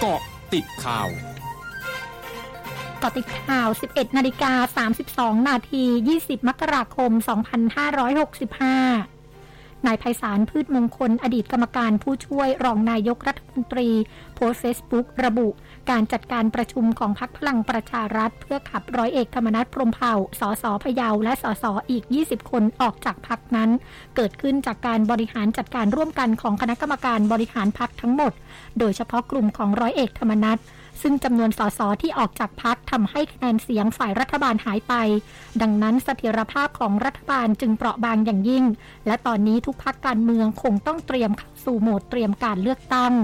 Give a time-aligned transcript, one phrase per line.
[0.00, 0.20] เกาะ
[0.52, 1.08] ติดข่าว
[3.02, 4.52] กาะติดข่าว 11 นาฬิกา
[5.36, 5.84] 32 นาที
[6.16, 9.15] 20 มกราคม 2565
[9.86, 13.88] นายไพศาลพืชมงคลอดีตกรรมการผู้ช่วยรองนายกรัฐมนตรี
[14.34, 15.48] โพสเฟซบุ๊กระบุ
[15.90, 23.70] การจัดการประชุมของพักพลังประชารัฐ เพื่อขับร้อยเอกธรรมนัฐพรมเผ่า สสพะเยาและสสอีก 20 คนออกจากพักนั้น
[24.16, 28.32] เกิดขึ้นจากการบริหารจัดการร่วมกันของคณะกรรมการบริหารพักทั้งหมด
[28.78, 30.58] โดยเฉพาะกลุ่มของร้อยเอกธรรมนัฐ
[31.02, 34.94] ซึ่งจำนวนสสที่ออกจากพักทำให้คะแนนเสียงฝ่ายรัฐบาลหายไป
[35.62, 38.64] ดังนั้นเสถียรภาพของรัฐบาลจึงเปราะบางอย่างยิ่ง
[39.06, 43.14] และตอนนี้ทุกพักการเมืองคงต้องเตรียมเข้าสู่โหมดเตรียมการเลือกตั้ง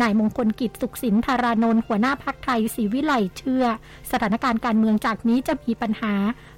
[0.00, 3.64] นายมงคลกิจสุขสินธารานนท์หัวหน้าพักไทยศรีวิไลเชื่อ
[4.10, 6.14] สถานการณ์การเมืองจากนี้จะมีปัญหา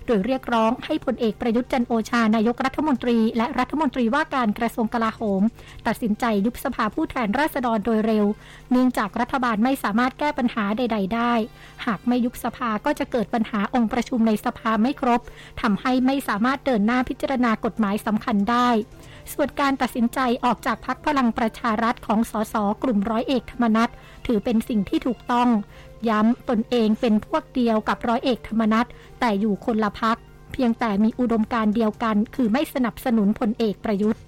[0.06, 5.42] โดยเรียกร้องให้พลเอกประยุทธ์จันโอชานายกรัฐมนตรี และรัฐมนตรีว่าการกระทรวงกลาโหม
[5.86, 8.26] ตัดสินใจยุบสภาผู้แทนราษฎรโดยเร็ว
[8.70, 11.32] เนื่องจากรัฐบาลไม่สามารถแก้ปัญหาใด ๆ ได้
[11.86, 15.20] หากไม่ยุบสภาก็จะเกิดปัญหาองค์ประชุมในสภาไม่ครบ
[15.62, 18.68] ทำให้ไม่สามารถเดินหน้าพิจารณากฎหมายสำคัญได้
[19.32, 23.88] ส่วนการตัดสินใจออกจากพักพลังประชารัฐของสสกลุ่มร้อยเอกธรรมนัฐ
[24.26, 25.48] ถือเป็นสิ่งที่ถูกต้อง
[26.08, 28.86] ย้ำตนเองเป็นพวกเดียวกับร้อยเอกธรรมนัฐ
[29.20, 30.18] แต่อยู่คนละพัก
[30.52, 34.22] เพียงแต่มีอุดมการเดียวกัน คือไม่สนับสนุนพลเอกประยุทธ์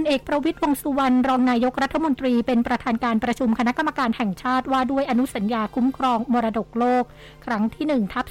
[0.00, 7.04] ลเอกประวิตยวงสุวรรณรองนายกรัฐมนตรีเป็นประธานการประชุมคณะกรรมการแห่งชาติว่าด้วยอนุสัญญาคุ้มครองมรดกโลก
[7.46, 8.26] ครั้งที่1ทับ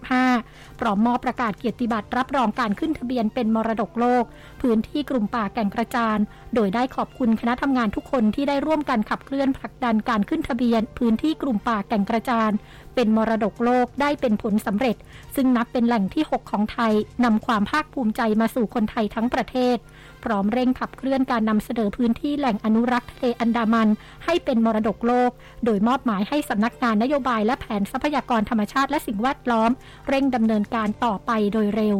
[0.00, 4.24] 2565 พร้อมมอบประกาศเกียรติบัตรรับรองการขึ้นทะเบียนเป็นมรดกโลก
[4.62, 6.18] พื้นที่กลุ่มป่าแก่งกระจาน
[6.54, 12.50] โดยได้ขอบคุณคณะทำงานทุกคนที่ได้ร่วมกันขับเคลื่อนผลักดันการขึ้นทะเบียน พื้นที่กลุ่มป่าแก่งกระจาน
[12.96, 14.96] เป็นมรดกโลกได้เป็นผลสำเร็จ
[15.34, 16.92] ซึ่งนับเป็นแหล่งที่ 6 ของไทย
[17.24, 19.76] นำความภาคภูมิใจมาสู่คนไทยทั้งประเทศ
[20.24, 23.88] พร้อมเร่งขับเคลื่อนการนำเสนอพื้นที่แหล่งอนุรักษ์ทะเลอันดามัน
[24.24, 25.30] ให้เป็นมรดกโลก
[25.64, 29.70] โดยมอบหมายให้สำนักงานนโยบายและแผนทรัพยากรธรรมชาติและสิ่งแวดล้อม
[30.08, 31.98] เร่งดำเนินการต่อไปโดยเร็ว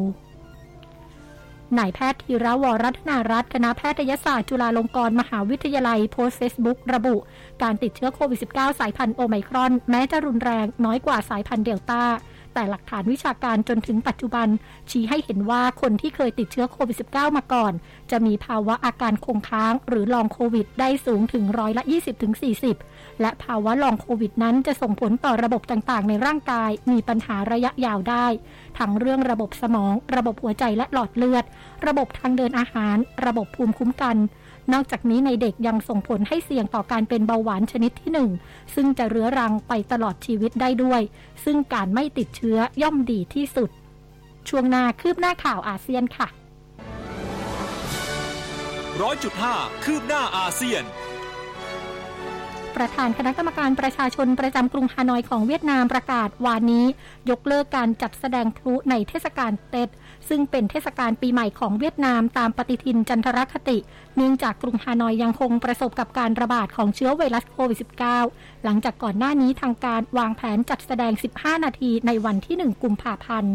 [1.78, 7.16] นายแพทย์ธีระวรัตนารัตน์คณะแพทยศาสตร์จุฬาลงกรณ์มหาวิทยาลัยโพสเฟซบุ๊กระบุ
[7.62, 12.02] การติดเชื้อโควิด -19 สายพันธุ์โอไมครอน แม้จะรุนแรงน้อยกว่าสายพันธุ์เดลต้า
[12.56, 14.48] แต่หลักฐานวิชาการจนถึงปัจจุบัน
[14.90, 17.72] ชี้ให้เห็นว่าคนที่เคยติดเชื้อโควิด -19 มาก่อน
[18.10, 21.82] จะมีภาวะอาการคงค้าง หรือลองโควิด ได้สูงถึงร้อยละ
[22.52, 28.26] 20-40 และภาวะลองโควิดนั้นจะส่งผลต่อระบบต่างๆ ในร่างกาย มีปัญหาระยะยาวได้
[28.78, 31.44] ทั้งเรื่องระบบสมอง ระบบหัวใจและหลอดเลือด
[31.86, 32.96] ระบบทางเดินอาหาร
[33.26, 34.18] ระบบภูมิคุ้มกัน
[34.74, 38.30] นอกจากนี้ในเด็กยังส่งผลให้เสี่ยงต่อการเป็นเบาหวานชนิดที่หนึ่ง
[38.74, 41.00] ซึ่งจะเรื้อรังไปตลอดชีวิตได้ด้วย
[41.44, 43.70] ซึ่งการไม่ติดเชืชื้อย่อมดีที่สุด
[44.48, 46.28] ช่วงหน้าคืบหน้าข่าวอาเซียนค่ะ
[49.02, 50.82] ร้อยจุดห้าคืบหน้าอาเซียน
[52.76, 56.86] ประธานคณะกรรมการประชาชนประจำกรุงฮานอยของเวียดนามประกาศวานนี้
[57.30, 59.88] ยกเลิกการจัดแสดงพลุในเทศกาลเต็ด
[60.28, 63.78] ซึ่งเป็นเทศกาลปีใหม่ของเวียดนามตามปฏิทินจันทรคติ
[64.16, 67.78] เนื่องจากกรุงฮานอยยังคงประสบกับการระบาดของเชื้อไวรัสโควิด
[68.20, 73.54] -19 หลังจากก่อนหน้านี้ทางการวางแผนจัดแสดง 15 นาทีในวันที่ 1 กุมภาพันธ์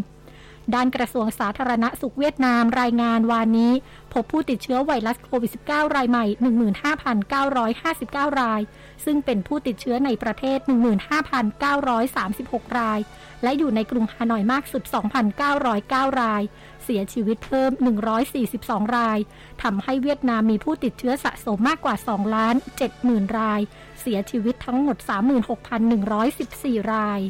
[0.74, 3.74] ด้านกระทรวงสาธารณสุขเวียดนามรายงานวานนี้
[4.14, 6.26] พบผู้ติดเชื้อไวรัสโควิด -19 รายใหม่
[7.34, 8.62] 15,959 ราย
[9.06, 10.60] ซึ่งเป็นผู้ติดเชื้อในประเทศ
[11.88, 13.00] 15,936 ราย
[13.44, 14.84] และอยู่ในกรุงฮานอยมากสุด
[15.52, 16.44] 2,909 ราย
[16.84, 17.72] เสียชีวิตเพิ่ม
[18.34, 19.20] 142 ราย
[19.64, 22.56] ทำให้เวียดนามมีผู้ติดเชื้อสะสมมากกว่า 2 ล้าน
[22.96, 23.62] 70,000 ราย
[24.02, 24.98] เสียชีวิตทั้งหมด
[25.74, 27.22] 36,114 ราย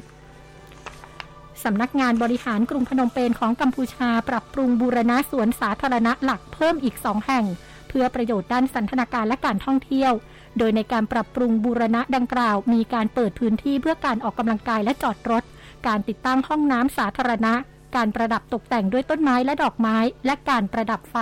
[1.63, 7.45] สำนักงานบริหารกรุงพนมเปญของกัมพูชาปรับปรุงบูรณะสวนสาธารณะหลักเพิ่มอีกสองแห่ง
[7.87, 10.13] เพื่อประโยชน์ด้านสันทนาการและการท่องเที่ยว
[10.57, 15.43] โดยในการปรับปรุงบูรณะดังกล่าว มีการเปิดพื้นที่เพื่อการออกกำลังกายและจอดรถ
[15.87, 17.53] การติดตั้งห้องน้ำสาธารณะ
[17.95, 21.17] การประดับตกแต่งด้วยต้นไม้และดอกไม้ และการประดับไฟ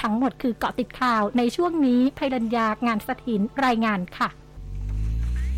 [0.00, 4.28] ทั้งหมดคือเกาะติดข่าวในช่วงนี้ภัยรัญญางานสถินรายงานค่ะ